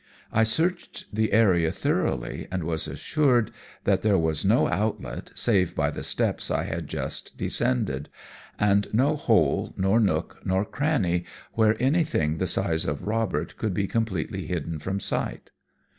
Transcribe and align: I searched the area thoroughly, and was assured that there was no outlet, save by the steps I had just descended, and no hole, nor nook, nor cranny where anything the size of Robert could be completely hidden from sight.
I 0.31 0.45
searched 0.45 1.05
the 1.13 1.31
area 1.31 1.71
thoroughly, 1.71 2.47
and 2.51 2.63
was 2.63 2.87
assured 2.87 3.51
that 3.83 4.01
there 4.01 4.17
was 4.17 4.43
no 4.43 4.67
outlet, 4.67 5.29
save 5.35 5.75
by 5.75 5.91
the 5.91 6.01
steps 6.01 6.49
I 6.49 6.63
had 6.63 6.87
just 6.87 7.37
descended, 7.37 8.09
and 8.57 8.91
no 8.93 9.15
hole, 9.15 9.75
nor 9.77 9.99
nook, 9.99 10.39
nor 10.43 10.65
cranny 10.65 11.25
where 11.53 11.79
anything 11.79 12.39
the 12.39 12.47
size 12.47 12.85
of 12.85 13.05
Robert 13.05 13.57
could 13.57 13.75
be 13.75 13.85
completely 13.85 14.47
hidden 14.47 14.79
from 14.79 14.99
sight. 14.99 15.51